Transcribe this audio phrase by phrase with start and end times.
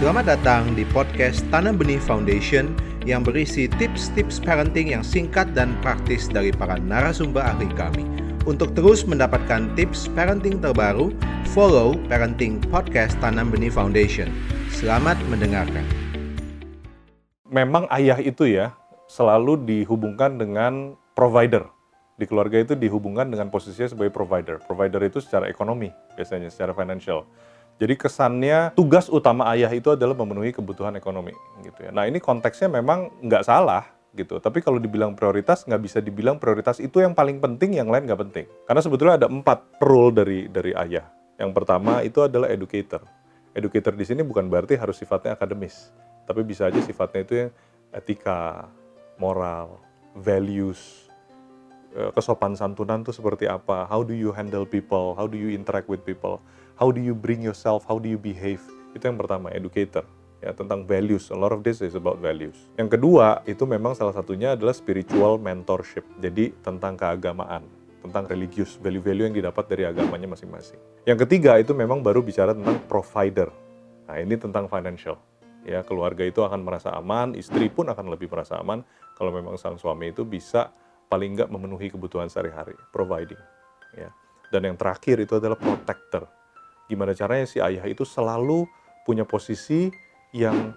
[0.00, 2.72] Selamat datang di podcast Tanam Benih Foundation
[3.04, 8.08] yang berisi tips-tips parenting yang singkat dan praktis dari para narasumber ahli kami.
[8.48, 11.12] Untuk terus mendapatkan tips parenting terbaru,
[11.52, 14.32] follow Parenting Podcast Tanam Benih Foundation.
[14.72, 15.84] Selamat mendengarkan.
[17.52, 18.72] Memang ayah itu ya
[19.12, 21.68] selalu dihubungkan dengan provider.
[22.16, 24.56] Di keluarga itu dihubungkan dengan posisinya sebagai provider.
[24.64, 27.28] Provider itu secara ekonomi, biasanya secara financial.
[27.82, 31.34] Jadi kesannya tugas utama ayah itu adalah memenuhi kebutuhan ekonomi
[31.66, 31.90] gitu ya.
[31.90, 34.38] Nah ini konteksnya memang nggak salah gitu.
[34.38, 38.22] Tapi kalau dibilang prioritas nggak bisa dibilang prioritas itu yang paling penting, yang lain nggak
[38.30, 38.46] penting.
[38.70, 41.10] Karena sebetulnya ada empat role dari dari ayah.
[41.42, 43.02] Yang pertama itu adalah educator.
[43.50, 45.90] Educator di sini bukan berarti harus sifatnya akademis,
[46.22, 47.50] tapi bisa aja sifatnya itu yang
[47.90, 48.70] etika,
[49.18, 49.82] moral,
[50.14, 51.01] values,
[52.16, 56.00] kesopan santunan itu seperti apa, how do you handle people, how do you interact with
[56.02, 56.40] people,
[56.76, 58.64] how do you bring yourself, how do you behave.
[58.96, 60.04] Itu yang pertama, educator
[60.42, 61.30] ya tentang values.
[61.30, 62.58] A lot of this is about values.
[62.74, 66.02] Yang kedua, itu memang salah satunya adalah spiritual mentorship.
[66.18, 67.62] Jadi tentang keagamaan,
[68.02, 70.82] tentang religius, value-value yang didapat dari agamanya masing-masing.
[71.06, 73.54] Yang ketiga itu memang baru bicara tentang provider.
[74.10, 75.16] Nah, ini tentang financial.
[75.62, 78.82] Ya, keluarga itu akan merasa aman, istri pun akan lebih merasa aman
[79.14, 80.74] kalau memang sang suami itu bisa
[81.12, 83.36] paling nggak memenuhi kebutuhan sehari-hari, providing.
[83.92, 84.08] Ya.
[84.48, 86.24] Dan yang terakhir itu adalah protector.
[86.88, 88.64] Gimana caranya si ayah itu selalu
[89.04, 89.92] punya posisi
[90.32, 90.72] yang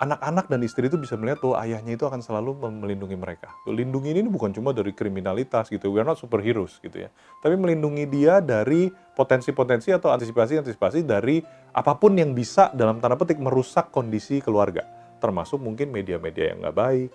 [0.00, 3.52] anak-anak dan istri itu bisa melihat bahwa ayahnya itu akan selalu melindungi mereka.
[3.68, 7.12] Lindungi ini bukan cuma dari kriminalitas gitu, we are not superheroes gitu ya.
[7.44, 11.44] Tapi melindungi dia dari potensi-potensi atau antisipasi-antisipasi dari
[11.76, 14.82] apa pun yang bisa dalam tanda petik merusak kondisi keluarga.
[15.22, 17.10] Termasuk mungkin media-media yang nggak baik,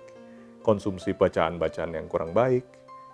[0.61, 2.63] konsumsi bacaan-bacaan yang kurang baik.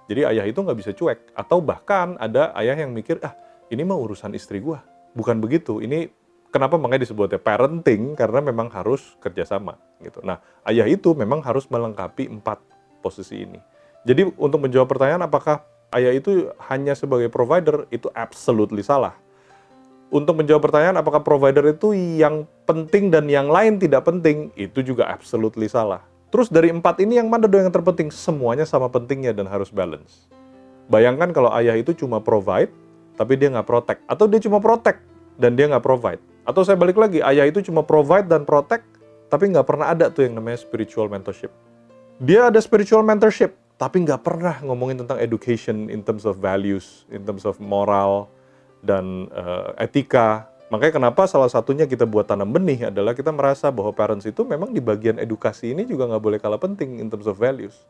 [0.05, 1.33] Jadi ayah itu nggak bisa cuek.
[1.33, 3.33] Atau bahkan ada ayah yang mikir, ah
[3.73, 4.85] ini mah urusan istri gua.
[5.15, 6.11] Bukan begitu, ini
[6.55, 10.23] kenapa makanya disebutnya parenting karena memang harus kerjasama gitu.
[10.23, 10.39] Nah
[10.71, 12.63] ayah itu memang harus melengkapi empat
[13.03, 13.59] posisi ini.
[14.07, 19.19] Jadi untuk menjawab pertanyaan apakah ayah itu hanya sebagai provider itu absolutely salah.
[20.13, 25.11] Untuk menjawab pertanyaan apakah provider itu yang penting dan yang lain tidak penting itu juga
[25.11, 26.07] absolutely salah.
[26.35, 28.12] Terus dari empat ini yang mana dong yang terpenting?
[28.12, 30.28] Semuanya sama pentingnya dan harus balance.
[30.91, 32.75] Bayangkan kalau ayah itu cuma provide
[33.16, 35.00] tapi dia nggak protect atau dia cuma protect
[35.40, 38.85] dan dia nggak provide atau saya balik lagi, ayah itu cuma provide dan protect,
[39.34, 41.50] tapi nggak pernah ada tuh yang namanya spiritual mentorship.
[42.22, 47.25] Dia ada spiritual mentorship, tapi nggak pernah ngomongin tentang education in terms of values, in
[47.25, 48.29] terms of moral,
[48.85, 50.46] dan uh, etika.
[50.75, 54.75] Makanya kenapa salah satunya kita buat tanam benih adalah kita merasa bahwa parents itu memang
[54.75, 57.88] di bagian edukasi ini juga nggak boleh kalah penting in terms of values.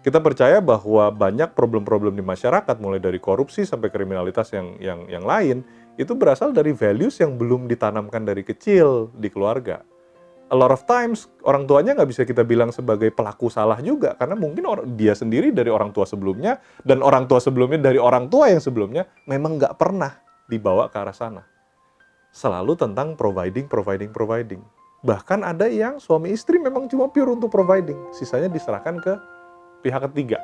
[0.00, 5.24] Kita percaya bahwa banyak problem-problem di masyarakat, mulai dari korupsi sampai kriminalitas yang yang yang
[5.28, 5.60] lain,
[6.00, 9.84] itu berasal dari values yang belum ditanamkan dari kecil di keluarga.
[10.48, 14.32] A lot of times orang tuanya nggak bisa kita bilang sebagai pelaku salah juga karena
[14.32, 14.64] mungkin
[14.96, 16.56] dia sendiri dari orang tua sebelumnya
[16.88, 20.16] dan orang tua sebelumnya dari orang tua yang sebelumnya memang nggak pernah
[20.48, 21.57] dibawa ke arah sana.
[22.38, 24.62] Selalu tentang providing, providing, providing.
[25.02, 29.18] Bahkan ada yang suami istri memang cuma pure untuk providing, sisanya diserahkan ke
[29.82, 30.38] pihak ketiga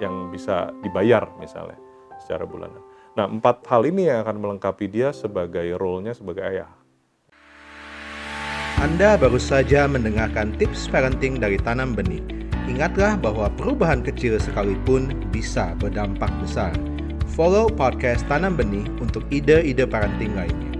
[0.00, 1.76] yang bisa dibayar misalnya
[2.16, 2.80] secara bulanan.
[3.12, 6.72] Nah, empat hal ini yang akan melengkapi dia sebagai role-nya sebagai ayah.
[8.80, 12.24] Anda baru saja mendengarkan tips parenting dari Tanam Benih.
[12.64, 16.72] Ingatlah bahwa perubahan kecil sekalipun bisa berdampak besar.
[17.36, 20.71] Follow podcast Tanam Benih untuk ide-ide parenting lainnya.